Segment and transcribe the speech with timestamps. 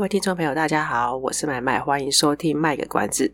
[0.00, 3.30] 各位听众朋友，大家好，我是麦麦，欢迎收听卖个关子。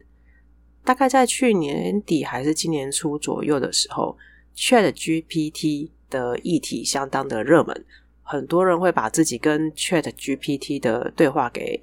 [0.85, 4.19] 大概在去年底还是今年初左右的时候
[4.57, 7.85] ，ChatGPT 的议题相当的热门，
[8.21, 11.79] 很多人会把自己跟 ChatGPT 的对话给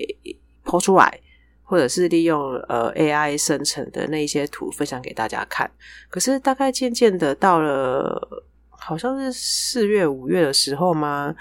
[0.65, 1.17] 抛出来，
[1.63, 5.71] 或者是利用呃 AI 生成的那些图分享给大家看。
[6.09, 11.33] 可是大概渐渐的到了，好像是四月五月的时候吗？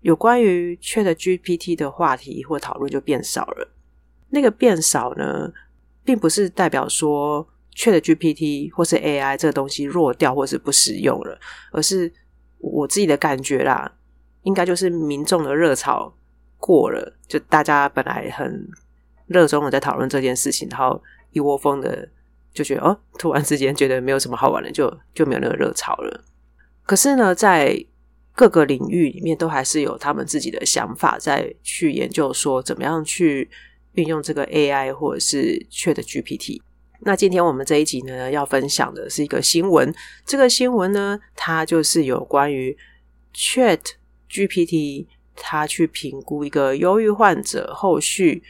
[0.00, 3.68] 有关于 ChatGPT 的话题或讨论就变少了。
[4.30, 5.52] 那个变少呢，
[6.04, 11.38] 并不是代表说 ChatGPT 或是 AI 这个东西弱掉或是不实用了，
[11.72, 12.12] 而是
[12.58, 13.92] 我自己的感觉啦，
[14.42, 16.14] 应该就是民众的热潮
[16.58, 18.68] 过了，就大家本来很
[19.26, 22.08] 热衷的在讨论这件事情，然后一窝蜂的
[22.52, 26.24] 就觉得哦，突然之间觉得没有什么好玩的，就就没有那个热潮了。
[26.84, 27.84] 可是呢，在
[28.34, 33.50] 各个领域里面都还是有他们自己的想法，在去研究说怎么样去
[33.92, 36.62] 运用这个 AI 或者是 ChatGPT。
[37.00, 39.92] 那今天我们这一集呢，要分享的是一个新闻。
[40.24, 42.76] 这个新闻呢，它就是有关于
[43.34, 48.42] ChatGPT，它去评估一个忧郁患者后续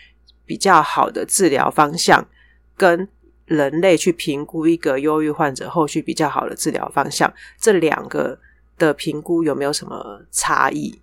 [0.44, 2.28] 比较好的治疗方向，
[2.76, 3.08] 跟
[3.46, 8.38] 人类去评估一个忧郁患者后续比较好的治疗方向，这两个。
[8.80, 10.98] 的评估有没有什么差异？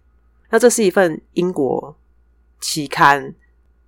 [0.50, 1.96] 那这是一份英国
[2.60, 3.34] 期刊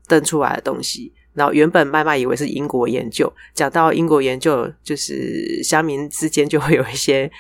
[0.07, 1.11] 登出来的东西。
[1.33, 7.31] 然后原本麦麦以为是英国研究，讲到英国研究，就是乡民之间就会有一些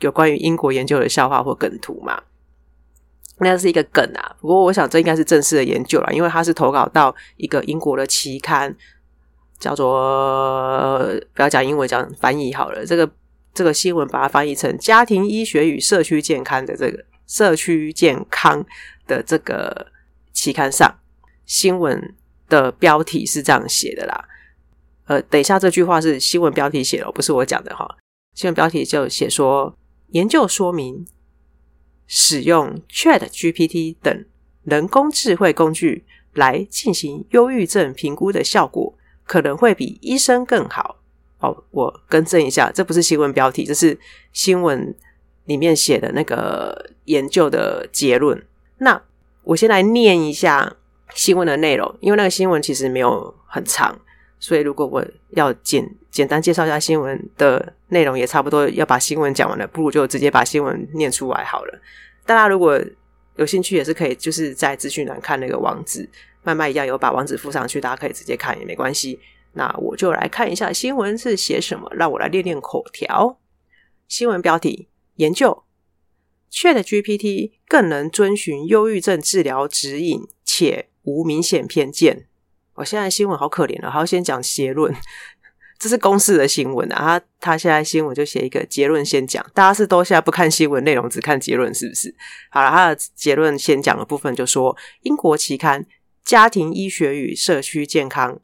[0.00, 2.22] 有关于英国研究的笑话或梗图嘛。
[3.38, 4.36] 那是一个梗啊。
[4.40, 8.74] 不过我想这应该是正式的研究啦，因为它是投稿到一个英国的期刊，
[9.58, 11.00] 叫做
[11.34, 12.84] 不要讲英文，讲翻译好了。
[12.84, 13.08] 这个。
[13.56, 18.62] 这个新闻把它翻译成《家庭医学与社区健康》的这个社区健康
[19.06, 19.86] 的这个
[20.34, 20.94] 期刊上，
[21.46, 22.14] 新闻
[22.50, 24.28] 的标题是这样写的啦。
[25.06, 27.96] 呃，等一下，这句话是新闻标题写的，不是我讲的哈。
[28.34, 29.74] 新闻标题就写说，
[30.08, 31.06] 研究说明
[32.06, 34.26] 使用 ChatGPT 等
[34.64, 40.98] 人工智慧工具来进行忧郁症评估的效果，可能会比医生更好。
[41.70, 43.98] 我更正一下，这不是新闻标题，这是
[44.32, 44.94] 新闻
[45.44, 48.40] 里面写的那个研究的结论。
[48.78, 49.00] 那
[49.42, 50.76] 我先来念一下
[51.14, 53.98] 新闻的内容，因为那个新闻其实没有很长，
[54.38, 61.80] 所以如果我要简简单介绍一下新闻的内容，也差不多要把新闻讲完了，不如就直接把新闻念出来好了。
[62.24, 62.80] 大家如果
[63.36, 66.08] 有兴趣，也是可以就是在资讯栏看那个网址，
[66.42, 69.20] 慢慢一样有把网址附上去，大家可以直接看也没关系。
[69.56, 73.38] 那我就来看一下新闻是写什么，让我来练练口条。
[74.06, 75.64] 新闻标题：研究
[76.52, 82.26] ChatGPT 更能遵循忧郁症治疗指引，且无明显偏见。
[82.74, 84.94] 我现在新闻好可怜了，还要先讲结论。
[85.78, 89.44] 这是公视的新闻啊，他他现在新闻就写一个结论先讲。
[89.54, 92.14] 大家是都现在不看新闻内容，只看结论是不是？
[92.50, 95.82] 好了，他的结论先讲的部分就说，英国期刊
[96.24, 98.34] 《家庭医学与社区健康》。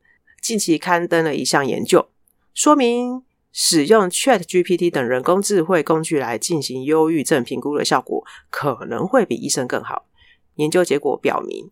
[0.43, 2.09] 近期刊登了一项研究，
[2.53, 3.23] 说明
[3.53, 10.07] 使用 ChatGPT 等人工智慧工具来进行忧郁症评估的效果可能会比医生更好。
[10.57, 11.71] 研究结果表明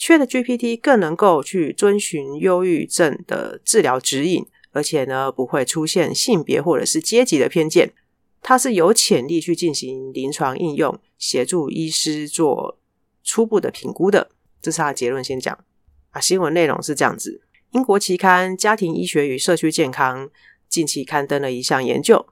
[0.00, 7.94] ，ChatGPT 更能够去遵循忧郁症的治疗指引，而且呢不会出现性别或者是阶级的偏见。
[8.42, 12.78] 它是有潜力去进行临床应用，协助医师做
[13.22, 14.30] 初步的评估的。
[14.60, 15.56] 这是他的结论，先讲
[16.10, 16.20] 啊。
[16.20, 17.42] 新闻内容是这样子。
[17.72, 20.26] 英国期刊《家庭医学与社区健康》
[20.70, 22.26] 近期刊登了一项研究，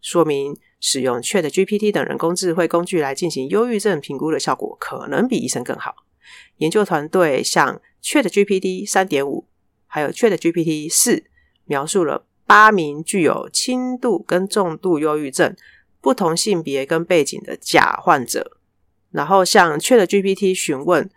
[0.00, 5.96] 说明使用 ChatGPT 等人工智慧工具来进行忧郁症评估的效果可能比医生更好。
[6.58, 9.48] 研究团队向 ChatGPT 三点五
[9.88, 11.24] 还有 ChatGPT 四
[11.64, 15.56] 描述了八名具有轻度跟重度忧郁症、
[16.00, 18.52] 不同性别跟背景的假患者，
[19.10, 21.10] 然后向 ChatGPT 询问，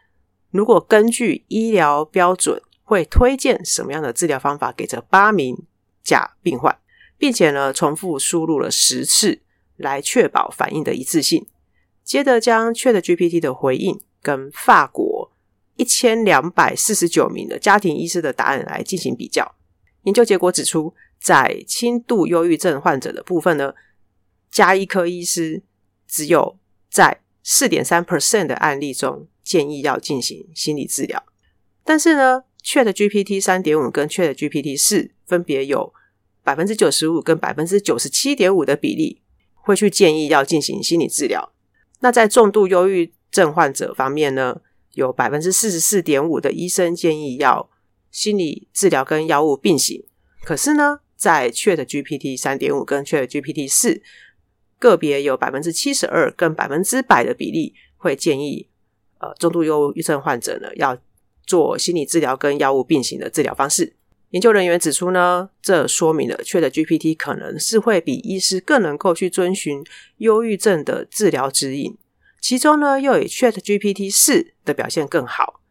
[0.49, 2.59] 如果根据医疗标准。
[2.91, 5.57] 会推荐什么样的治疗方法给这八名
[6.03, 6.77] 假病患，
[7.17, 9.39] 并且呢，重复输入了十次，
[9.77, 11.47] 来确保反应的一致性。
[12.03, 15.31] 接着将 ChatGPT 的回应跟法国
[15.77, 19.55] 一千两百四十九名的家庭医师的答案来进行比较。
[20.03, 23.73] 研究结果指出，在轻度忧郁症患者的部分呢，
[24.51, 25.63] 家医科医师
[26.05, 26.59] 只有
[26.89, 31.23] 在四点三 percent 的案例中建议要进行心理治疗，
[31.85, 35.93] 但是呢，ChatGPT 三点五跟 ChatGPT 四分别有
[36.43, 39.21] 百分之九十五跟百分之九十七点五的比例
[39.53, 41.53] 会去建议要进行心理治疗。
[41.99, 44.61] 那在重度忧郁症患者方面呢，
[44.93, 47.69] 有百分之四十四点五的医生建议要
[48.09, 50.03] 心理治疗跟药物并行。
[50.43, 54.01] 可是呢，在 ChatGPT 三点五跟 ChatGPT 四
[54.79, 58.67] 个别有百分之七十二跟百分之百的比例会建议，
[59.19, 60.97] 呃，重度忧郁症患者呢要
[61.45, 63.93] 做心理治疗跟药物并行的治疗方式。
[64.29, 69.83] 研究人员指出呢，这说明了 ChatGPT 可能是会比医师更能够去遵循
[70.17, 71.97] 忧郁症的治疗指引，
[72.39, 75.61] 其中呢又以 ChatGPT 四的表现更好。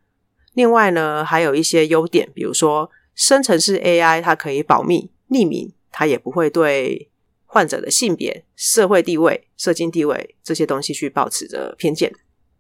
[0.55, 7.09] 另外呢，还有一些优点，比如说生成式 AI 它可以保密匿名，它也不会对。
[7.53, 12.13] 患者的性别、社会地位、社经地位这些东西去抱持着偏见。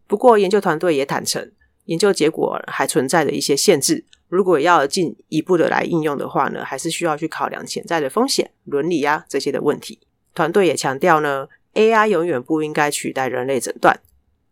[0.09, 1.53] 不过，研究团队也坦诚，
[1.85, 4.05] 研究结果还存在着一些限制。
[4.29, 9.99] 如果要进一步的来应用的话呢，还是需要去考量潜在的风险、伦理啊这些的问题。
[10.35, 14.01] 团队也强调呢，AI 永远不应该取代人类诊断。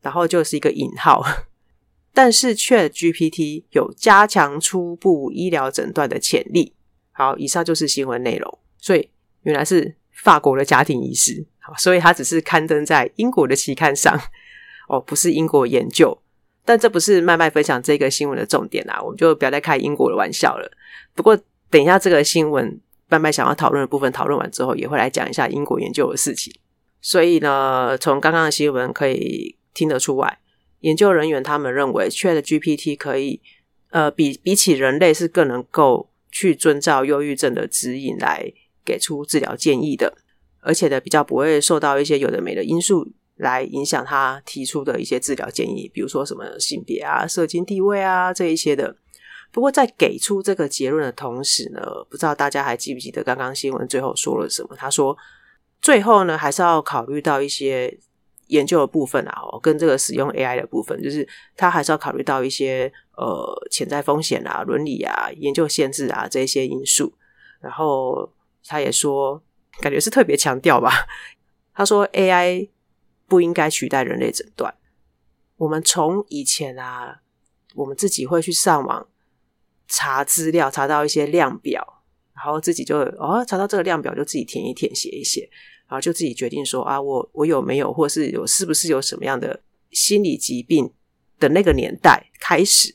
[0.00, 1.22] 然后就是一个引号，
[2.14, 6.74] 但是 ChatGPT 有加强初步医疗诊断的潜力。
[7.12, 8.58] 好，以上就是新闻内容。
[8.78, 9.10] 所以
[9.42, 9.96] 原来是。
[10.20, 14.20] 法国的家庭医师，好，所以他只是刊登在英国的期刊上，
[14.88, 16.20] 哦，不是英国研究，
[16.68, 20.70] 但这不是麦麦分享这个新闻的重点啦，我们就不要再开英国的玩笑了。
[21.14, 21.34] 不过，
[21.70, 22.78] 等一下这个新闻
[23.08, 26.52] 麦麦想要讨论的部分讨论完之后，也会来讲一下英国研究的事情。
[27.00, 30.38] 所以呢，从刚刚的新闻可以听得出来，
[30.80, 33.40] 研究人员他们认为，ChatGPT 可以，
[33.88, 38.52] 呃，比比起人类是更能够去遵照忧郁症的指引来。
[38.84, 40.16] 给出治疗建议的，
[40.60, 43.06] 而且呢，比较不会受到一些有的没的因素
[43.38, 48.94] 来影响他提出的一些治疗建议，比如说什么性别啊、社经地位啊这一些的。
[49.50, 51.80] 不过在给出这个结论的同时呢，
[52.10, 54.76] 不知道大家还记不记得刚刚新闻最后说了什么？
[54.76, 55.16] 他说
[55.80, 57.98] 最后呢，还是要考虑到一些
[58.48, 61.26] 研究的部分啊，跟这个使用 AI 的部分，就是
[61.56, 67.12] 他还是要考虑到一些呃潜在风险啊、伦理啊、研究限制啊这些因素，
[67.60, 68.32] 然后。
[68.70, 69.42] 他也说，
[69.80, 71.06] 感觉是特别强调吧。
[71.72, 72.68] 他说，AI
[73.28, 74.74] 不应该取代人类诊断。
[75.58, 77.20] 我们从以前啊，
[77.74, 79.06] 我们自己会去上网
[79.86, 82.02] 查资料，查到一些量表，
[82.34, 85.48] 然后自己就哦，查到这个量表就自己填一填，写一写，
[85.88, 89.60] 然后就自己决定说啊，我我有没有，或是有是不是有什么样的
[89.90, 90.92] 心理疾病
[91.38, 92.94] 的那个年代开始。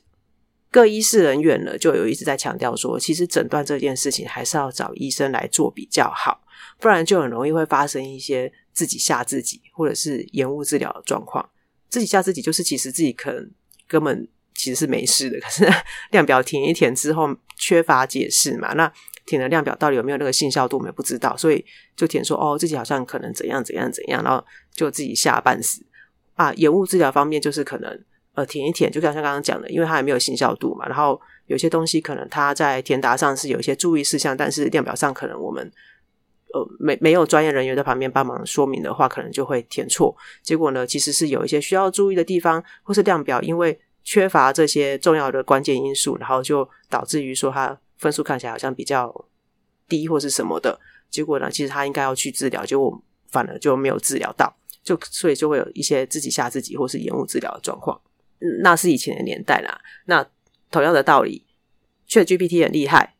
[0.72, 6.44] 各医事人员呢，就有一直在强调说，其实诊断这件事情还是要找医生来做比较好，
[6.80, 11.48] 不然就很容易会发生一些自己吓自己，或者是延误治疗的状况。
[11.90, 13.52] 自己吓自己，就是其实自己可能
[13.88, 15.66] 根本其实是没事的，可是
[16.12, 18.92] 量表填一填之后缺乏解释嘛，那
[19.26, 21.64] 填的量表到底有没有那个信效度，我们也不知道，所以
[21.96, 24.44] 就填说哦，自己好像可能怎样怎样怎样，然后
[24.74, 25.86] 就自己吓半死
[26.34, 26.52] 啊。
[26.56, 28.04] 延误治疗方面，就是可能。
[28.36, 30.88] 呃，填一填，就像像刚刚讲的，因为它还没有信效度嘛。
[30.88, 35.72] 然后有些东西可能它在填答上是有一些注意事项，但是量表上可能我们
[36.54, 40.16] 呃没没有专业人员在旁边帮忙说明的话，可能就会填错。
[40.42, 49.14] 结果呢，其实是有一些需要注意的地方，或是量表因为缺乏这些重要的关键因素，然后就导致于说它分数看起来好像比较
[49.90, 50.80] 低或是什么的。
[51.10, 54.52] 结果呢，其实他应该要去治疗，结果反而就没有治疗到，
[54.84, 58.00] 就所以就会有一些自己吓自己或是延误治疗的状况。
[58.62, 59.80] 那是以前的年代啦。
[60.06, 60.26] 那
[60.72, 61.46] 同样的道理
[62.10, 63.13] ，ChatGPT 很厉害，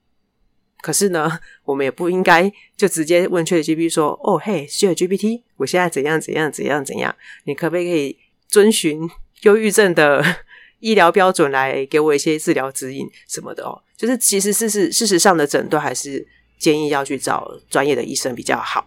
[0.84, 7.16] 可是呢， 我们也不应该就直接问 ChatGPT 说：“哦，嘿，ChatGPT，我现在怎样怎样怎样怎样？
[7.46, 8.18] 你可不可以
[8.50, 9.10] 遵循
[9.44, 10.22] 忧郁症的
[10.82, 16.28] 医疗标准来给我一些治疗指引什么的？”哦，就是其实事实事实上的诊断还是
[16.60, 18.86] 建议要去找专业的医生比较好。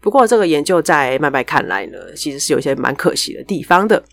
[0.00, 4.04] 不过这个研究在麦麦看来呢，其实是有一些蛮可惜的地方的。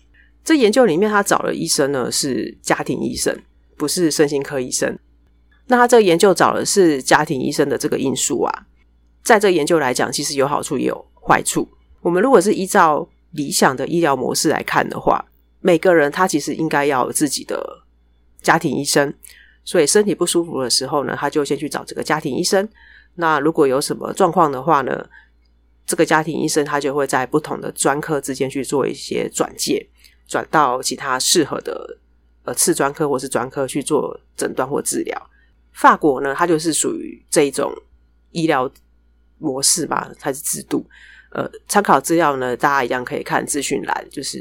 [0.44, 3.36] 这研究里面，他找的医生呢是家庭医生，
[3.76, 4.96] 不是身心科医生。
[5.66, 8.66] 那他这个研究找的是家庭医生的这个因素啊，
[9.22, 11.68] 在这研究来讲，其实有好处也有坏处。
[12.02, 15.24] 我们如果是依照理想的医疗模式来看的话，
[15.60, 17.82] 每个人他其实应该要有自己的
[18.42, 19.14] 家庭医生，
[19.64, 22.68] 所以身体不舒服的时候呢，他就先去找这个家庭医生。
[23.14, 25.06] 那如果有什么状况的话呢，
[25.86, 29.88] 这个家庭医生他就会在不同的专科之间去做一些转介。
[30.26, 31.98] 转到其他适合的
[32.44, 35.30] 呃次专科或是专科去做诊断或治疗。
[35.74, 37.72] 法国呢，它就是属于这一种
[38.30, 38.70] 医疗
[39.38, 40.84] 模式吧，还是制度？
[41.30, 44.38] 呃，参考资料呢，大家一样可以看资讯栏，就是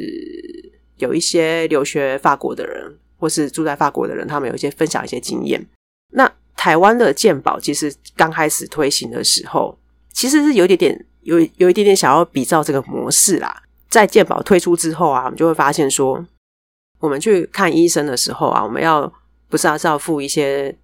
[0.97, 5.65] 有一些留学法国的人或是住在法国的人，他们有一些分享一些经验。
[6.11, 9.75] 那台湾的健保其实刚开始推行的时候，
[10.11, 13.63] 其实是有一点点有有一点点想要比照这个模式啦。
[13.89, 16.23] 在健保推出之后啊，我们就会发现说，
[16.99, 19.11] 我们去看医生的时候啊，我们要
[19.49, 20.75] 不是要是要付一些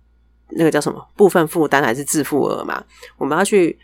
[0.52, 2.84] 那个叫什么部分负担还是自付额嘛？
[3.18, 3.78] 我们要去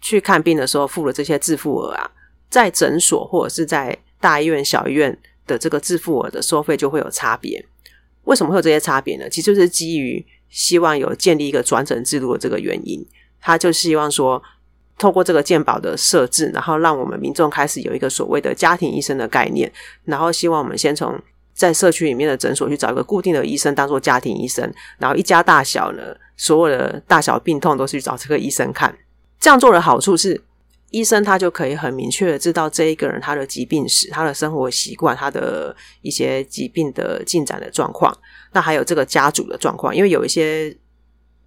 [0.00, 2.10] 去看病的时候付了这些自付额啊，
[2.48, 7.64] 在诊所或者是在大医院、小医院的这个自付额的收费就会有差别。
[8.24, 9.28] 为什么会有这些差别呢？
[9.28, 13.06] 其实就是基于希望有建立一个转诊制度的这个原因，
[13.40, 14.42] 他就希望说，
[14.98, 19.70] 透过这个健保的设置，然后让我们民众开始有一个所谓的家庭医生的概念，
[20.04, 21.16] 然后希望我们先从
[21.56, 28.94] 在社区里面的诊所去找一个固定的医生当做家庭医生，然后一家大小呢，所有的大小病痛都是去找这个医生看。
[29.40, 30.38] 这样做的好处是，
[30.90, 38.14] 医生他就可以很明确的知道这一个人他的疾病史、他的生活习惯、他的一些疾病的进展的状况。
[38.52, 40.76] 那还有这个家族的状况，因为有一些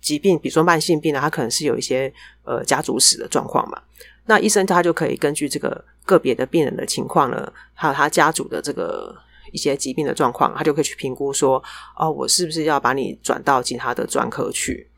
[0.02, 2.12] 疾病，比如说慢性病呢，他可能是有一些
[2.44, 3.80] 呃家族史的状况嘛。
[4.26, 9.16] 那医生他就可以根据这个个别的病人的情况呢，还有他家族的这个
[9.52, 11.62] 一些疾病的状况，他就可以去评估说，
[11.98, 14.90] 哦，我是不是要把你转到其他的专科去？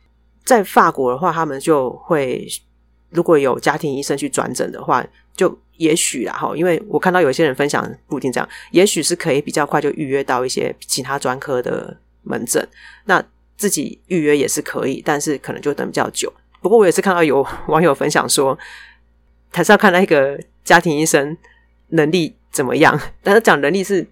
[0.44, 2.48] 在法国的话，他们就会。
[3.14, 5.06] 如果有家庭医生去转诊的话，
[5.36, 12.66] 就也许啦哈，因为我看到有些人分享不一定这样，也许是可以比较快就预约到一些其他专科的门诊，
[13.04, 13.22] 那
[13.58, 16.32] 自己预约也是可以，但是可能就等比较久。
[16.62, 18.58] 不过我也是看到有 网友分享说，
[19.52, 21.36] 还是要看那个家庭医生
[21.90, 24.08] 能力怎么样，但是讲能力是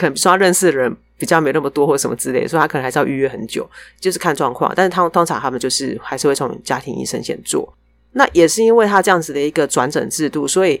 [0.00, 3.68] 可能说他认识的人比较没那么多或什么之类的，所以他可能还是要预约很久，
[4.00, 4.72] 就是看状况。
[4.74, 7.72] 但是他通常他们就是还是会从家庭医生先做。
[8.12, 10.80] 那也是因为他这样子的一个转诊制度，所以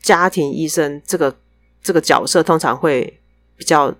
[0.00, 1.34] 家庭医生这个
[1.82, 3.18] 这个角色通常会
[3.56, 3.94] 比较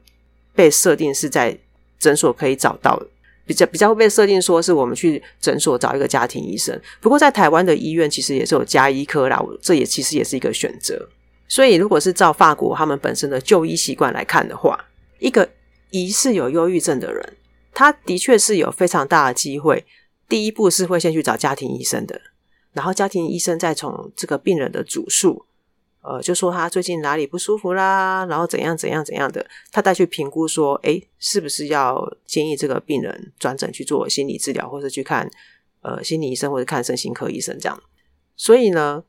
[0.55, 1.59] 被设定是在
[1.99, 3.03] 诊所可以找到，
[3.45, 6.81] 比较比较会被设定说是我们去诊所找一个家庭医生。
[7.01, 11.09] 不过在台湾的医院其实也是有家医科啦，这也其实也是一个选择。
[11.51, 14.87] 所以如果是照法国他们本身的就医习惯来看的话，
[15.19, 15.51] 一个
[15.91, 17.37] 疑似有忧郁症的人，
[17.75, 19.85] 他的确是有非常大的机会，
[20.29, 22.21] 第一步是会先去找家庭医生的。
[22.73, 25.45] 然后家庭医生再从这个病人的主诉，
[26.03, 35.29] 呃，就说他最近哪里不舒服啦，然后怎样怎样怎样的，他再去评估说，诶，是不是要建议这个病人转诊去做心理治疗，或者去看
[35.83, 37.83] 呃心理医生或者看身心科医生这样。
[38.37, 39.03] 所以呢，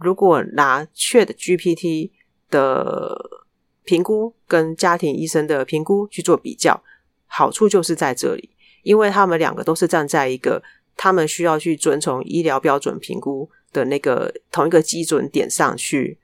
[0.00, 2.10] 如果拿 ChatGPT
[2.50, 3.44] 的
[3.84, 6.82] 评估跟家庭医生的评估去做比较，
[7.26, 8.50] 好处就是在这里，
[8.82, 10.62] 因为他们两个都是站在一个。
[11.00, 16.18] 他们需要去遵从医疗标准评估的那个同一个基准点上去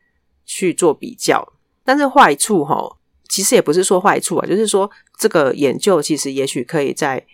[0.45, 1.53] 去做比较，
[1.85, 2.97] 但是坏处齁，
[3.29, 7.25] 其实也不是说坏处啊，就是说这个研究其实也许可以再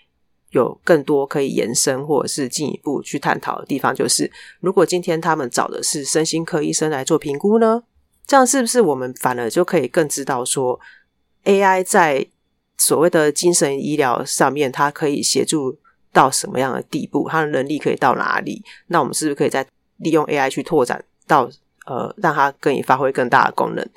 [0.50, 4.30] 有更多可以延伸或者是进一步去探讨的地方，就是
[4.60, 7.82] 如果今天他们找的是身心科医生来做评估呢，
[8.26, 10.78] 这样是不是我们反而就可以更知道说
[11.44, 12.26] AI 在
[12.78, 15.78] 所谓的精神医疗上面，它可以协助。
[16.12, 18.64] 到什么样的地步，它的能力可以到哪里？
[18.88, 19.64] 那我们是不是可以再
[19.98, 21.48] 利用 AI 去拓展到
[21.86, 23.90] 呃，让它可以发挥更大的功能？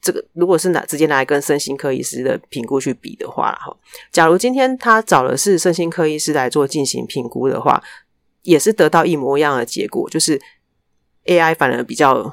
[0.00, 3.76] 这个如果是拿直接拿来跟身心科医师的评估去比的话，哈，
[4.10, 7.82] 假如今天他找的是身心科医师来做进行评估的话，
[8.42, 10.40] 也是得到一模一样的结果，就是
[11.26, 12.32] AI 反而比较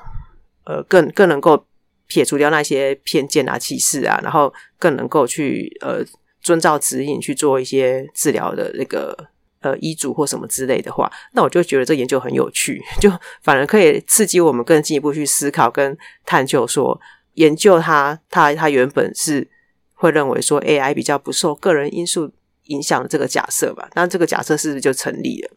[0.65, 1.65] 呃更更能够
[2.07, 6.05] 撇除掉那些偏见啊、歧视啊，然后更能够去呃。
[6.39, 9.13] 遵照指引去做一些治疗的那个
[9.59, 16.97] 呃医嘱或什么之类的话，那我就觉得这研究很有趣，就反而可以刺激我们更进一步去思考跟探究说，
[17.37, 19.47] 研究它它它原本是
[19.93, 22.31] 会认为说 AI 比较不受个人因素
[22.65, 25.49] 影响的这个假设吧，那这个假设是不是就成立了？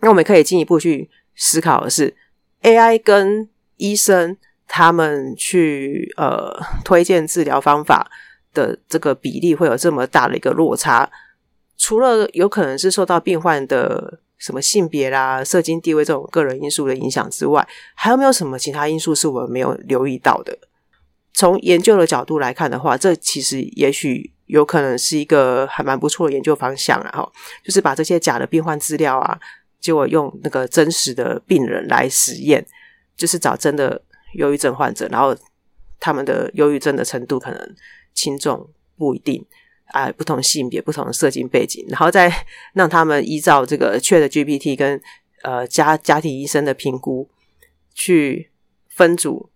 [0.00, 2.14] 那我们可以进一步去思考的是
[2.62, 4.36] ，AI 跟医生
[4.66, 8.10] 他们去呃推荐治疗方法。
[8.54, 11.10] 的这个比例会有这么大的一个落差，
[11.76, 20.56] 除了有可能是受到病患的什么性别啦、社经地位这种个人因素的影响之外，还有没有什么其他因素是我们没有留意到的？
[21.34, 27.30] 从研究的角度来看的话，这其实也许有可能是一个还蛮不错的研究方向，然后
[27.62, 29.38] 就是把这些假的病患资料啊，
[29.80, 32.64] 结果用那个真实的病人来实验，
[33.14, 34.00] 就是找真的
[34.34, 35.36] 忧郁症患者，然后
[36.00, 37.74] 他们的忧郁症的程度可能。
[38.16, 39.44] 轻重不一定，
[39.86, 42.32] 啊，不同性别、不同的社经背景，然后再
[42.72, 45.02] 让他们依照这个确的 GPT 跟
[45.42, 47.28] 呃家家庭医生的评估
[47.92, 48.52] 去
[48.88, 49.50] 分组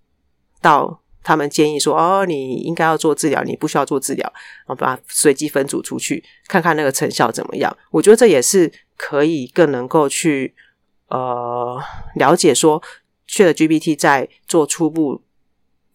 [0.60, 4.32] 到他们建议说，哦，你应该要做治疗，你不需要做治疗，
[4.66, 7.76] 然后把随机分组出去，看看那个成效怎么样。
[7.90, 10.54] 我觉得这也是可以更能够去
[11.08, 11.78] 呃
[12.14, 12.82] 了解说
[13.28, 15.20] ，ChatGPT 在做初步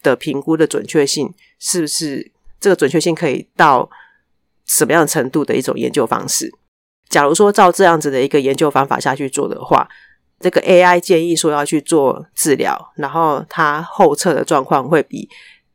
[0.03, 3.89] 的评估的准确性是不是这个准确性可以到
[4.67, 6.53] 什么样程度的一种研究方式？
[7.09, 9.89] 假如说照这样子的一个研究方法下去做的话，
[10.43, 15.29] 这个 AI 建议说要去做治疗，然后它后测的状况会比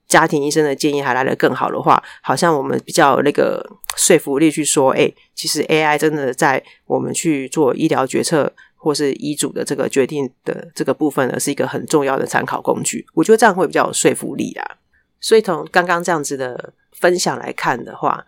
[0.07, 3.65] 家庭医生的建议还来得更好的话，好像我们比较有那个
[3.97, 13.07] 说服力去说，哎，其实 AI 真的在我们去做医疗决策或是医嘱的这个决定的这个部分呢，是一个很重要的参考工具。
[13.15, 14.77] 我觉得这样会比较有说服力啦。
[15.21, 18.25] 所以从刚刚这样子的分享来看的话，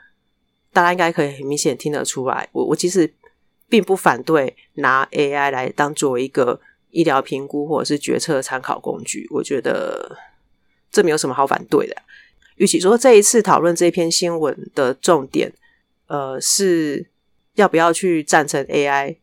[0.73, 3.15] 大家应该可以很明显听得出来，我我其实。
[3.71, 6.61] 并不反对拿 AI 来当做一个
[6.91, 10.19] 医疗评估或者是决策参考工具，我觉得
[10.91, 11.97] 这没有什么好反对的。
[12.57, 15.53] 与其说这一次讨论这篇新闻的重点，
[16.09, 17.07] 呃，是
[17.55, 19.17] 要不要去赞成 AI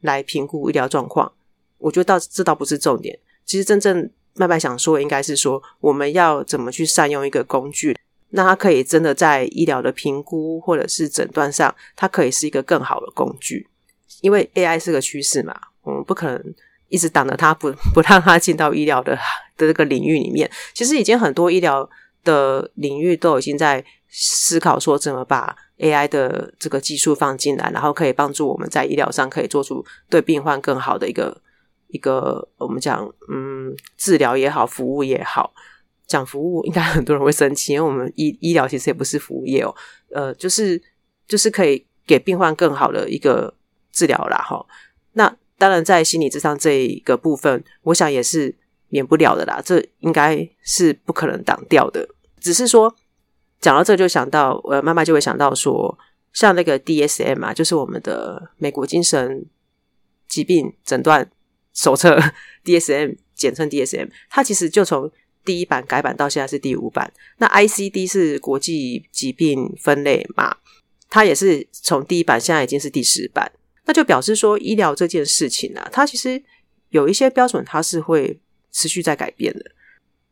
[0.00, 1.32] 来评估医疗状况，
[1.78, 3.18] 我觉得倒这倒不是重点。
[3.44, 7.96] 其实真正麦麦想说应该是说，我们要怎么去善用一个工具，
[8.30, 13.68] 那它可以真的在医疗的评估或者是诊断上，它可以是一个更好的工具。
[14.20, 16.54] 因为 AI 是个趋势嘛，我们不可能
[16.88, 19.14] 一直挡着它，不 不让它进到医疗的
[19.56, 20.50] 的这个领域里面。
[20.74, 21.88] 其实已经很多医疗
[22.22, 31.40] 的领域都已经在思考说怎么把 AI 的这个技术放进来，然后可以帮助我们在医疗上可以做出对病患更好的一个
[31.88, 35.54] 一个我们讲嗯治疗也好，服务也好。
[36.06, 39.74] 讲服务应该很多人会生气，因为我们医医疗其实也不是服务业哦，
[40.10, 40.80] 呃，就是
[41.26, 43.54] 就是可以给病患更好的一个。
[43.92, 44.64] 治疗啦，哈，
[45.12, 48.54] 那当然在心理咨商这一个部分，我想也是
[48.88, 52.08] 免不了的啦，这应该是不可能挡掉的。
[52.40, 52.92] 只是说
[53.60, 55.96] 讲到这就想到，呃，慢慢就会想到说，
[56.32, 59.44] 像那个 DSM 啊，就是我们的美国精神
[60.26, 61.30] 疾病诊断
[61.72, 62.18] 手册
[62.64, 65.08] DSM，简称 DSM，它其实就从
[65.44, 67.12] 第一版改版到现在是第五版。
[67.38, 70.56] 那 ICD 是国际疾病分类嘛，
[71.08, 73.52] 它也是从第一版现在已经是第十版。
[73.92, 76.42] 就表示说，医疗这件事情啊，它其实
[76.90, 78.38] 有一些标准，它是会
[78.70, 79.70] 持续在改变的。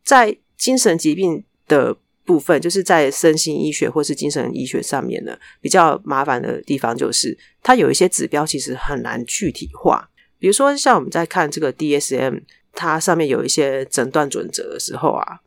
[0.03, 10.09] 在精神疾病的部分，就是在身心医学或是精神医学上面呢，比较麻烦的地方就是，它有一些指标其实很难具体化。
[10.39, 12.41] 比如说，像我们在看这个 DSM，
[12.73, 15.39] 它上面有一些诊断准则的时候啊，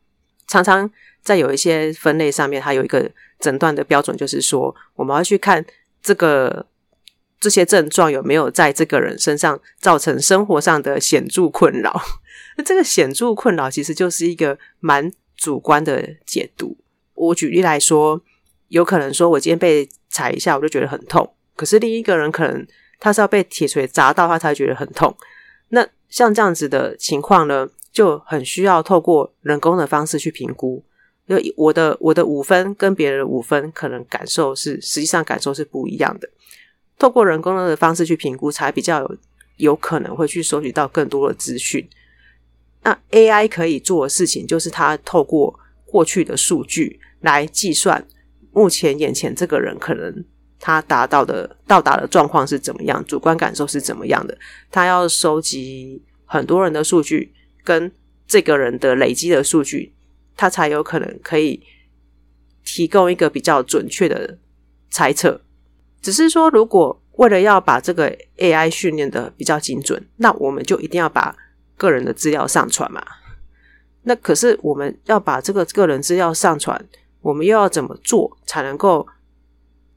[0.47, 0.89] 常常
[1.21, 5.65] 在有一些分类上面，它有一个诊断的标准，就是说我们要去看
[6.01, 6.65] 这个。
[7.39, 12.01] 这些症状有没有在这个人身上造成生活上的显著困扰？
[12.57, 16.77] 那 这个显著困扰其实就是一个蛮主观的解读。
[17.13, 18.21] 我举例来说，
[18.69, 21.33] 有可能说我今天被踩一下，我就觉得很痛。
[21.55, 22.65] 可是另一个人可能
[22.99, 25.15] 他是要被铁锤砸到，他才觉得很痛。
[25.69, 30.83] 那像这样子的情况呢，就很需要透过人工的方式去评估。
[31.27, 36.29] 就我的我的五分跟别人的五分，可能感受是实际上感受是不一样的。
[36.97, 39.17] 透过人工的方式去评估，才比较有
[39.57, 41.87] 有可能会去收集到更多的资讯。
[42.83, 48.05] 那 AI 可以做的事情，就是它透过过去的数据来计算
[48.51, 50.23] 目前眼前这个人可能
[50.59, 54.37] 他达到的到达的状况是怎么样，主观感受是怎么样的。
[54.71, 57.91] 他要收集很多人的数据跟
[58.27, 59.93] 这个人的累积的数据，
[60.35, 61.61] 他才有可能可以
[62.63, 64.37] 提供一个比较准确的
[64.89, 65.41] 猜测。
[66.05, 71.35] 只是说，如果为了要把这个 AI 训练的比较精准，那我们就一定要把
[71.75, 73.03] 个人的资料上传嘛。
[74.03, 76.79] 那可是我们要把这个个人资料上传，
[77.21, 79.07] 我们又要怎么做才能够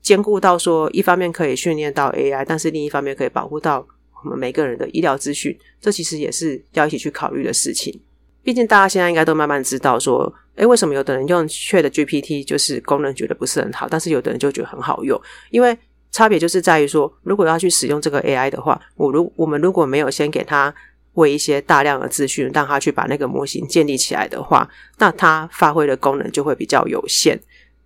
[0.01, 3.87] 兼顾到说，一方面可以训练到 AI，但是另一方面可以保护到
[4.25, 5.55] 我们每个人的医疗资讯？
[5.79, 8.01] 这其实也是要一起去考虑的事情。
[8.43, 15.77] 毕竟大家现在应该都慢慢知道说，诶，为什么有的人用 ChatGPT 就是功能觉得不是很好，但是有的人就觉得很好用，因为。
[16.11, 20.75] 差别就是在于说，如果要去使用这个 AI 的话，我如我们如果没有先给他
[21.15, 24.69] 喂一些大量的资讯，让他去把那个模型建立起来的话，
[24.99, 27.39] 那它发挥的功能就会比较有限。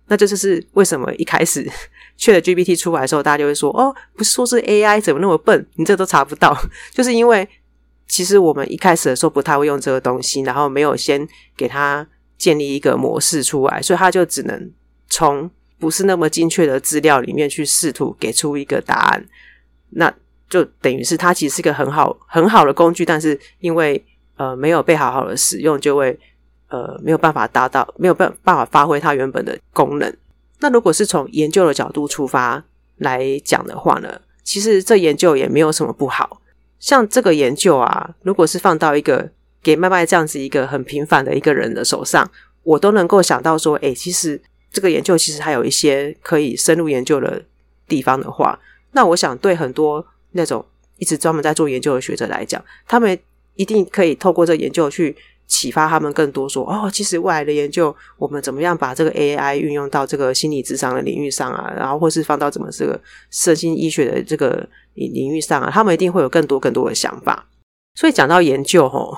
[0.07, 1.67] 那这就是为什么一开始
[2.17, 5.65] ChatGPT 出来的时候，大家就会说：“哦，不是说是 AI，怎么那么笨？
[5.75, 6.55] 你这都查不到。
[6.91, 7.47] ”就是因为
[8.07, 12.07] 其实我们一开始的时候不太会用这个东西，然后没有先给他
[12.37, 14.71] 建立一个模式出来，所以他就只能
[15.09, 15.49] 从。
[15.83, 19.25] 不是那么精确的资料里面去试图给出一个答案，
[19.89, 20.13] 那
[20.49, 24.01] 就等于是它其实是一个很好很好的工具，但是因为
[24.37, 26.17] 呃没有被好好的使用，就会
[26.69, 30.15] 呃没有办法达到没有办办法发挥它原本的功能。
[30.61, 32.63] 那如果是从研究的角度出发
[32.99, 36.39] 来讲的话呢，其实这研究也没有什么不好。
[36.79, 39.29] 像这个研究啊，如果是放到一个
[39.61, 42.31] 给麦麦这样子一个很平凡的一个人的手上，
[42.63, 44.41] 我都能够想到说，诶，其实
[44.73, 47.41] 这个研究其实还有一些可以深入研究的
[47.87, 48.59] 地方的话，
[48.91, 50.65] 那我想对很多那种
[50.97, 53.17] 一直专门在做研究的学者来讲，他们
[53.55, 55.15] 一定可以透过这个研究去。
[55.45, 67.45] 启发他们更多说哦，其实未来的研究，我们怎么样把这个 AI 运用到这个心理智商的领域上啊，然后或是放到怎么这个身心医学的这个领域上啊，他们一定会有更多更多的想法。
[67.95, 69.15] 所以讲到研究吼，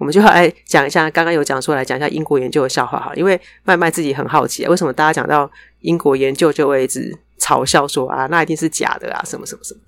[0.00, 5.48] 我们就要来讲一下，刚刚有讲说来讲一下英国研究的笑话哈，因为麦麦自己很好奇，为什么大家讲到
[5.80, 9.80] 英国研究就会一直嘲笑说啊，那一定是假的啊，什么什么什么。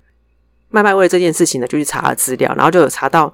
[0.69, 3.33] 麦麦为了这件事情呢，就去查了资料，然后就有查到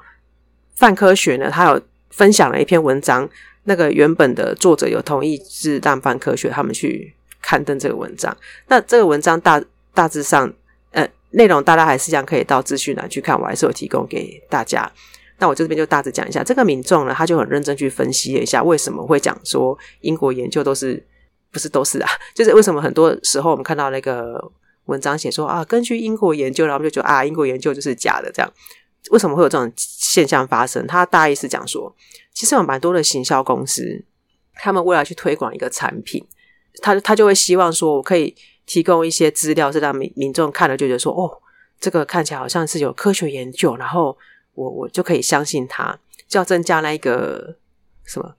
[0.76, 1.80] 范科学呢，他有。
[2.12, 3.30] 分享了一篇文章，
[3.66, 8.36] 那个原本的作者有同意是让范科学他们去刊登这个文章。
[8.68, 9.62] 那这个文章大
[9.94, 10.52] 大致上，
[10.92, 14.92] 呃，内容大家还是一样，可以到资讯栏去看，我还是有提供给大家。
[15.40, 21.04] 那我这边就大致讲一下，这个民众呢，他就很认真去分析了一下，为什么会讲说英国研究都是
[21.52, 22.10] 不是都是啊？
[22.36, 24.52] 就是为什么很多时候我们看到那个
[24.86, 28.54] 文章写说啊，根据英国研究，然后我们就觉得啊，英国研究就是假的这样。
[29.12, 30.86] 为什么会有这种现象发生？
[30.86, 31.96] 他大意是讲说，
[32.34, 34.04] 其实有蛮多的行销公司，
[34.56, 36.24] 他们为了去推广一个产品，
[36.82, 41.32] 他他就会希望说，我可以提供一些资料，是让民民众看了就觉得说，哦，
[41.80, 44.16] 这个看起来好像是有科学研究，然后
[44.60, 47.56] 我我就可以相信他，就要增加那一个
[48.04, 48.36] 什么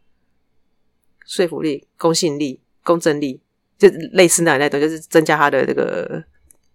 [1.26, 3.40] 说服力、公信力、公正力，
[3.78, 6.22] 就类似那那种，就是增加他的这个。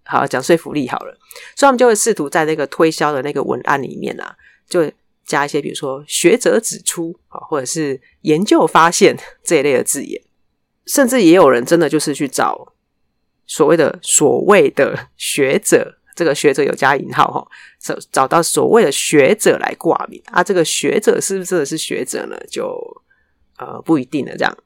[0.07, 1.17] 好，讲说服力好了，
[1.55, 4.37] 所以他们就会试图在那个推销的那个文案里面啊，
[4.69, 4.91] 就
[5.25, 10.21] 加一些比如说学者指出啊，或者是研究发现这一类的字眼，
[10.85, 12.73] 甚至也有人真的就是去找
[13.47, 17.47] 所谓的所谓的学者，这个学者有加引号哈，
[17.79, 22.37] 找找到所谓的学者来挂名啊，这个学者是不是真的是学者呢？
[22.49, 22.75] 就
[23.57, 24.57] 呃不一定的这样，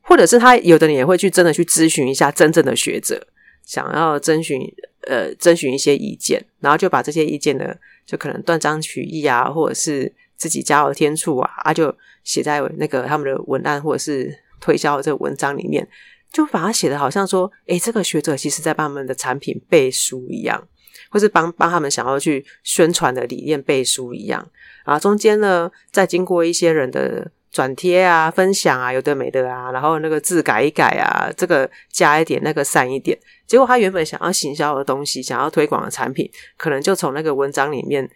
[0.00, 3.28] 或者是他有的人也会去真的去咨询一下真正的学者。
[3.64, 4.58] 想要征询
[5.06, 7.74] 呃征询一些意见，然后就把这些意见呢，
[8.06, 15.86] 就可能断章取义啊，或者是自己加油添醋啊，啊就写在那个他们的文案或者是推销的这个文章里面，
[16.32, 20.66] 就把它写的好像说，诶，这个学者其实在帮他们的产品背书一样，
[21.10, 24.48] 或是帮帮他们想要去宣传的理念背书一样，
[24.84, 27.30] 啊，中间呢再经过一些人的。
[27.50, 38.08] 转贴啊，分享啊，有的没的啊，然后那个字改一改啊，这个加一点，那个删一点，结果他原本想要行销的东西，想要推广的产品，可能就从那个文章里面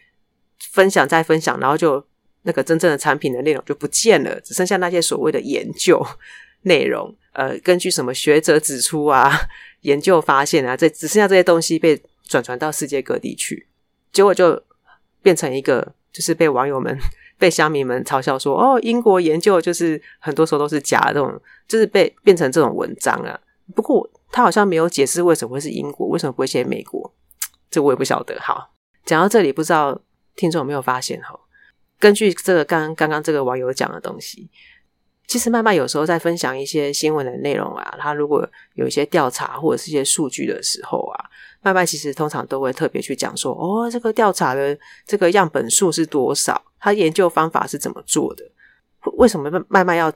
[0.71, 2.05] 分享再分享，然后就
[2.42, 6.07] 那个真正的产品的内容就不见了，只剩下那些所谓的研究
[6.64, 9.33] 内容，呃，根据什么学者指出啊，
[9.81, 12.01] 研究发现啊，这只剩下这些东西被
[12.33, 13.68] 转传到世界各地去，
[14.11, 14.62] 结果就
[15.21, 16.97] 变成一个，就是被网友们。
[17.38, 23.37] 被乡民们嘲笑说：“哦，英国研究就是很多时候都是假的，这种就是被变成这种文章啊。”
[23.75, 27.12] 不过他好像没有解释为什么会是英国，为什么不会写美国？
[27.68, 28.38] 这我也不晓得。
[28.40, 28.71] 好，
[29.05, 30.01] 讲到这里，不知道
[30.37, 31.21] 听众有没有发现？
[31.21, 31.37] 哈，
[31.99, 34.49] 根据这个刚刚刚这个网友讲的东西，
[35.27, 41.25] 其实慢慢有时候在分享一些新闻的内容啊，他如果有一些调查或者是一些数据的时候啊。
[41.64, 46.61] 麦麦其实通常都会特别去讲说，哦，这个调查的这个样本数是多少？
[46.81, 48.44] 他研究方法是怎么做的？
[49.16, 50.12] 为什么麦麦要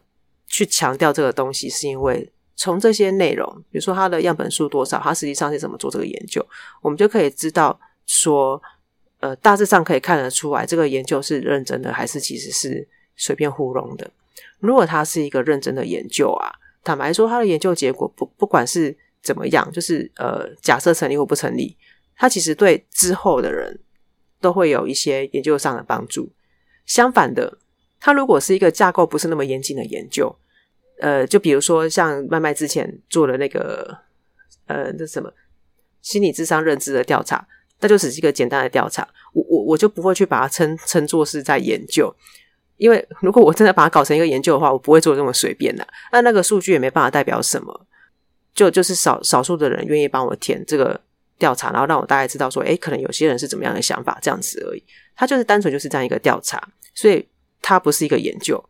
[0.49, 1.71] 去强调这个东西？
[1.71, 6.45] 是因为从这些内容，比如说他的样本数多少，他实际上是怎么做这个研究，
[6.83, 8.61] 我们就可以知道说，
[9.21, 14.11] 呃，大致上可以看得出来，这个研究是认真的，还是其实是随便糊弄的。
[14.59, 16.51] 如果他是一个认真的研究啊，
[16.83, 18.97] 坦白说，他的研究结果不不管是。
[19.23, 19.71] 怎么样？
[19.73, 21.77] 就是呃，假设成立或不成立，
[22.17, 23.79] 它其实对之后的人
[24.41, 26.33] 都会有一些研究上的帮助。
[26.85, 27.59] 相反的，
[27.99, 30.35] 它如果是一个架构不是那么严谨的研究，
[31.01, 33.99] 呃，就比如说像麦麦之前做的那个
[34.67, 35.33] 呃，那什么
[36.03, 37.47] 心理智商认知的调查，
[37.81, 39.07] 那就只是一个简单的调查。
[39.33, 42.15] 我我我就不会去把它称称作是在研究，
[42.77, 45.87] 因为如果我真的把它搞成一个研究的话，我不会做这么随便的。
[46.13, 47.86] 那那个数据也没办法代表什么。
[48.57, 50.99] 就就是少少数的人愿意帮我填这个
[51.39, 54.83] 调查，然后让我大概知道说，诶，可能有些人是怎么样的想法，这样子而已。
[55.15, 56.61] 他就是单纯就是这样一个调查，
[56.95, 57.27] 所以
[57.63, 58.63] 它不是一个研究。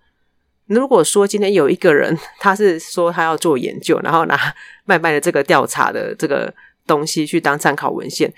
[0.66, 4.36] 如果说今天有一个人，他是说他要做研究，然后拿
[4.84, 6.52] 麦麦的这个调查的这个
[6.86, 8.32] 东西去当参考文献，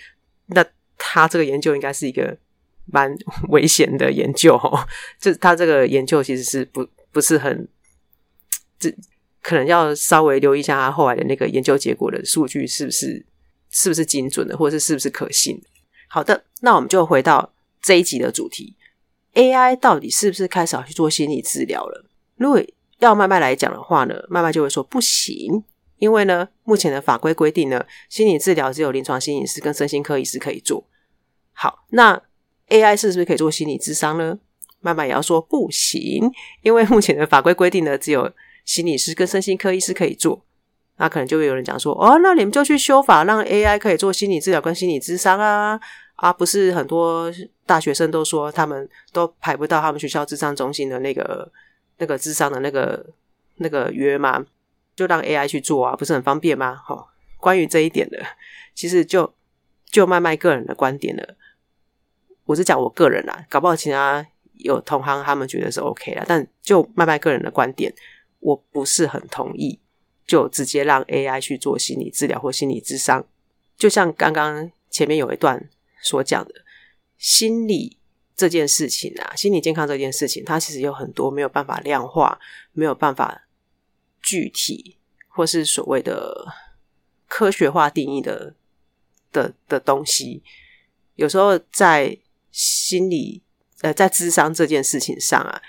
[0.47, 0.65] 那
[0.99, 2.37] 他这个研究应该是一个
[2.85, 3.17] 蛮
[3.49, 4.87] 危险的研究哦。
[5.19, 7.67] 就他这个研究其实是不不是很，
[8.79, 8.95] 这
[9.49, 13.25] 可能要稍微留意一下他后来的那个研究结果的数据是不是
[13.71, 15.59] 是不是精准的，或者是是不是可信。
[16.07, 18.77] 好的，那我们就回到这一集的主题
[19.33, 22.05] ：AI 到底是不是开始要去做心理治疗了？
[22.37, 22.63] 如果
[22.99, 25.65] 要慢慢来讲的话呢，慢慢就会说不行，
[25.97, 30.87] 因为呢，目前的法规规定呢，心理治疗只有临床心理师跟身心科医师可以做。
[31.55, 32.23] 好，那
[32.69, 34.39] AI 是不是可以做心理智商呢？
[34.81, 36.31] 慢慢也要说不行，
[36.61, 38.31] 因为目前的法规规定呢，只有
[38.69, 40.45] 心理师跟身心科医师可以做。
[40.99, 45.81] 那可能就会有人讲说，哦，那你们就去修法，让 AI 可以做心理治疗跟心理咨商啊？
[46.17, 47.33] 啊，不是很多
[47.65, 51.51] 大学生都说他们都排不到他们学校咨商中心的那个。
[52.01, 53.05] 那个咨商的那个
[53.57, 54.47] 那个约嘛，
[54.95, 56.81] 就让 AI 去做啊，不是很方便吗？
[56.87, 57.05] 齁，
[57.39, 58.25] 关于这一点的，
[58.73, 59.35] 其实就
[59.91, 61.35] 就麦麦个人的观点了。
[62.45, 64.25] 我是讲我个人啦，搞不好其他
[64.59, 67.93] 有同行他们觉得是 OK 啦，但就麦麦个人的观点，
[68.41, 69.79] 我不是很同意，
[70.27, 73.27] 就直接让 AI 去做心理治疗或心理咨商。
[73.77, 75.69] 就像刚刚前面有一段
[76.03, 76.53] 所讲的，
[77.17, 77.97] 心理。
[78.39, 82.39] 这件事情啊，心理健康这件事情，它其实有很多没有办法量化、
[82.71, 83.49] 没有办法
[84.23, 84.97] 具体
[85.27, 86.47] 或是所谓的
[87.27, 88.55] 科学化定义的
[89.33, 90.41] 的的东西。
[91.17, 92.17] 有时候在
[92.53, 93.43] 心理
[93.81, 95.61] 呃，在智商这件事情上啊，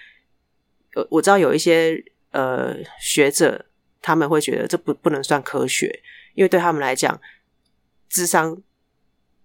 [0.93, 3.65] 我我知道有一些呃学者
[4.01, 6.01] 他们会觉得这不不能算科学，
[6.33, 7.19] 因为对他们来讲，
[8.09, 8.61] 智商。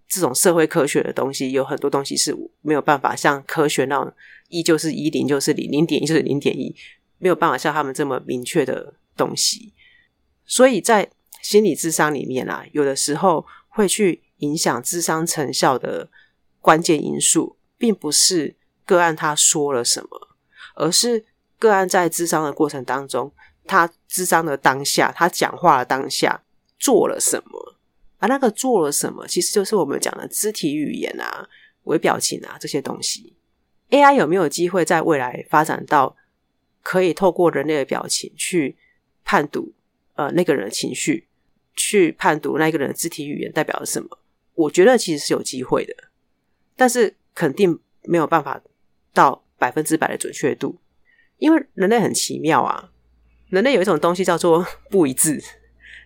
[0.07, 4.13] 这种社会科学的东西，有很多东西是没有办法像科学那样
[4.49, 6.73] 一就是一，零就是零，零点一就是零点一，
[7.17, 9.73] 没有办法像他们这么明确的东西。
[10.45, 11.09] 所以在
[11.41, 16.07] 心理智商里面啊，有的时候会去影响智商成效的
[16.61, 20.37] 关键因素，并不是个案他说了什么，
[20.75, 21.25] 而是
[21.57, 23.31] 个案在智商的过程当中，
[23.65, 26.43] 他智商的当下，他讲话的当下
[26.77, 27.75] 做了什么。
[28.17, 31.47] 而那个做了什么，其实就是我们讲的肢体语言啊、
[31.83, 33.35] 微表情啊这些东西。
[33.89, 36.15] AI 有没有机会在未来发展到
[36.81, 38.77] 可以透过人类的表情去
[39.23, 39.73] 判读
[40.15, 41.27] 呃那个人的情绪，
[41.75, 44.17] 去判读那个人的肢体语言代表了什么？
[44.55, 45.93] 我觉得其实是有机会的，
[46.75, 48.61] 但是肯定没有办法
[49.13, 50.77] 到百分之百的准确度，
[51.37, 52.89] 因为人类很奇妙啊，
[53.49, 55.41] 人类有一种东西叫做 不一致。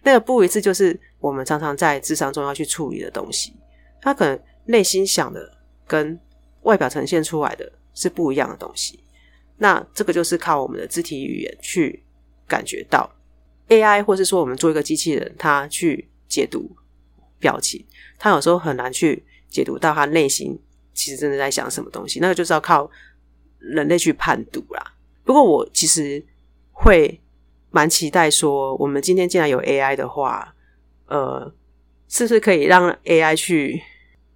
[0.04, 3.54] 那个不一致，就是我们常常在智商中要去处理的东西。
[4.02, 6.18] 他可能内心想的跟
[6.62, 9.04] 外表呈现出来的是不一样的东西。
[9.58, 12.02] 那这个就是靠我们的肢体语言去
[12.48, 13.13] 感觉到
[13.68, 16.74] AI，或是说我们做一个机器人，它去解读
[17.38, 17.86] 表情，
[18.18, 20.58] 它有时候很难去解读到他内心
[20.94, 22.22] 其实真的在想什么东西。
[22.22, 22.89] 那个就是要靠
[23.58, 24.94] 人类去判读啦。
[25.30, 26.26] 不过我其实
[26.72, 27.22] 会。
[27.72, 30.56] 蛮期待说，我们今天既然有 AI 的话，
[31.06, 31.54] 呃，
[32.08, 33.80] 是不是可以让 AI 去，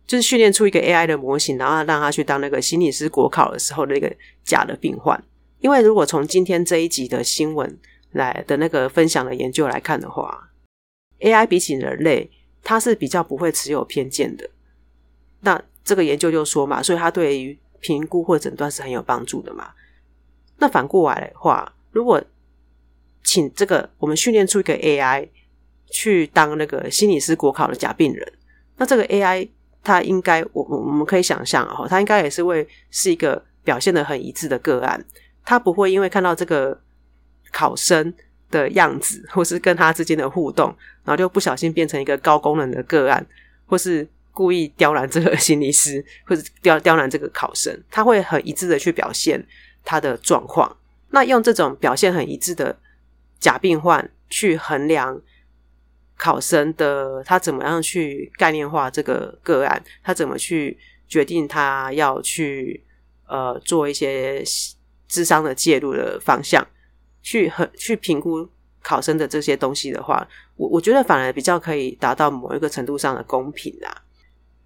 [0.05, 5.19] 就是训练出一个 AI 的模型，然后让他去当那个心理师国考的时候的那个假的病患？
[5.61, 7.75] 因为如果从今天这一集的新闻
[8.11, 10.51] 来的那个分享的研究来看的话
[11.21, 12.29] ，AI 比起人类，
[12.61, 14.47] 它是比较不会持有偏见的。
[15.39, 19.71] 那这个研究就说嘛，所以它对于评估或诊断是很有帮助的嘛。
[20.57, 22.23] 那反过来的话，如果
[23.23, 25.27] 请这个我们训练出一个 AI
[25.89, 28.33] 去当那个心理师国考的假病人，
[28.77, 29.47] 那这个 AI
[29.83, 35.03] 它应该我我们可以想象哦，它应该也是会是一个表现得很一致的个案，
[35.45, 36.79] 它不会因为看到这个
[37.51, 38.13] 考生
[38.49, 40.67] 的样子或是跟他之间的互动，
[41.03, 43.25] 然后就不小心变成一个高功能的个案，
[43.65, 49.43] 或是故意刁难这个 心理师，或者刁刁难这个考生，他会很一致的去表现
[49.83, 50.77] 他的状况。
[51.09, 52.77] 那用这种表现很一致的。
[53.39, 55.21] 假病患去衡量
[56.15, 62.81] 考生的他怎么样去概念化这个个案，他怎么去决定他要去
[63.27, 64.41] 呃做一些
[65.09, 66.65] 智商的介入的方向，
[67.21, 68.47] 去很去评估
[68.81, 74.02] 考生的这些东西的话，我我觉得反而比较可以达到某一个程度上的公平啦。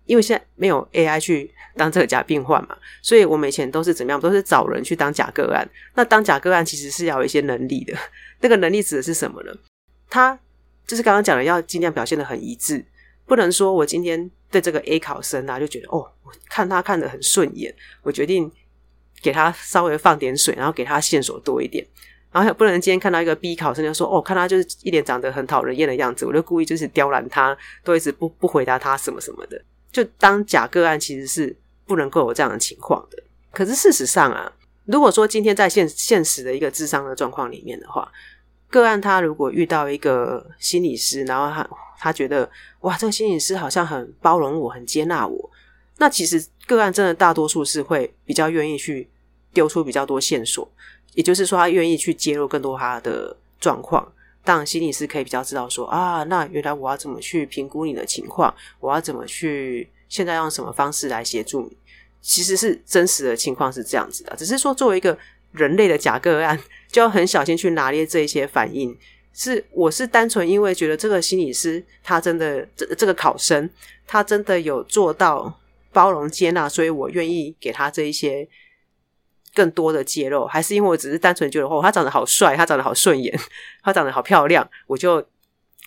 [0.08, 5.68] 因为现在没有 AI 去当这个假病患嘛，所以我们以前都是怎么样，都是找人去当假个案。
[5.94, 7.94] 那当假个案其实是要有一些能力的。
[8.40, 9.52] 那个能力指的是什么呢？
[10.10, 10.38] 他
[10.88, 12.84] 就是刚刚讲的，要尽量表现的很一致，
[13.26, 18.50] 不能说我今天对这个 A 考生啊，就觉得哦，我看他看得很顺眼，我决定
[19.22, 21.86] 给他稍微放点水，然后给他线索多一点。
[22.32, 29.60] 然后不能今天看到一个 B 考生就说哦，看他就是一脸长得很讨人厌的样子，我就故意就是刁难他，都一直不不回答他什么什么的。
[29.92, 33.22] 就当假个案其实是不能够有这样的情况的。
[33.52, 34.52] 可是事实上啊，
[34.86, 38.12] 如果说今天在现现实的一个智商的状况里面的话，
[38.70, 42.50] 个案他如果遇到一个心理师，然后他他觉得
[42.82, 45.50] 哇，这个心理师好像很包容我，很接纳我，
[45.98, 49.08] 那其实个案真的大多数是会比较愿意去
[49.54, 50.70] 丢出比较多线索。
[51.14, 54.08] 也就是说，他愿意去揭露更多他的状况，
[54.48, 61.76] 当心理师可以比较知道说啊，那原来我要怎么去评估你的情况，我要怎么去现在用什么方式来协助你？
[62.22, 65.18] 其实是真实的情况是这样子的，只是说作为一个
[65.52, 66.58] 人类的假个案，
[66.90, 68.98] 就要很小心去拿捏这一些反应。
[69.34, 73.70] 是我是单纯因为觉得这个心理师他真的这这个考生
[74.08, 75.60] 他真的有做到
[75.92, 78.48] 包容接纳，所以我愿意给他这一些。
[79.58, 83.36] 更多的揭露，还是因为我只是单纯觉得哦，他长得好帅，他长得好顺眼，
[83.82, 85.28] 他长得好漂亮，我就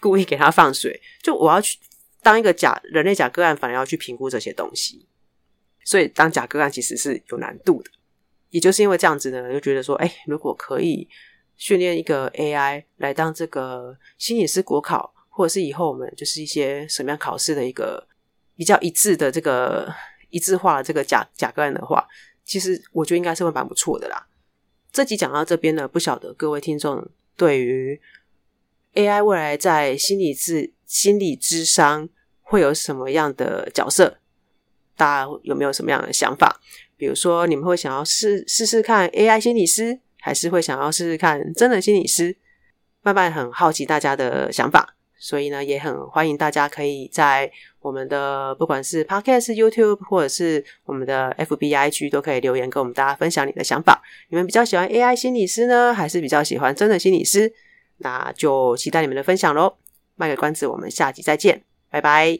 [0.00, 1.00] 故意给他放水。
[1.22, 1.78] 就我要去
[2.20, 5.06] 当一个假人类假个案，反而要去评估这些东西。
[5.84, 7.90] 所以当假个案其实是有难度的。
[8.48, 11.08] 也就是因为这样子呢，就觉得说，哎，如果可以
[11.56, 18.04] 训练一个 AI 来当这个心理师国考，或者是以后我们就是一些什么样考试的一个
[18.56, 19.88] 比较一致的这个
[20.30, 22.04] 一致化的这个假假个案的话。
[22.50, 24.26] 其实我觉得应该是会蛮不错的啦。
[24.90, 28.00] 这集讲到这边呢，不晓得各位听众对于
[28.94, 32.08] AI 未来在心理咨心理咨商
[32.42, 34.18] 会有什么样的角色？
[34.96, 36.60] 大家有没有什么样的想法？
[36.96, 42.36] 比如说，你们会想要试试试看 AI 心理师，还是会想要试试看真的心理师？
[43.02, 44.96] 慢慢很好奇大家的想法。
[45.20, 54.02] 所以呢，也很欢迎大家可以在我们的不管是 Podcast、YouTube，或者是我们的 FB、IG，都可以留言跟我们大家分享你的想法。
[54.28, 57.52] 你们比较喜欢 AI 心理师呢，还是比较喜欢真的心理师？
[57.98, 59.74] 那就期待你们的分享喽。
[60.16, 62.38] 卖个关子，我们下集再见，拜拜。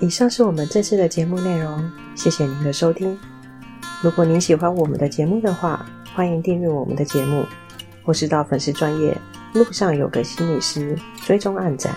[0.00, 3.18] 以上是我们这次的节目内容，谢谢您的收听。
[4.02, 7.44] 如果您喜欢我们的节目的话，欢迎订阅我们的节目，
[8.04, 9.16] 或是到粉丝专业。
[9.54, 11.96] 路上有个心理师，追踪暗赞。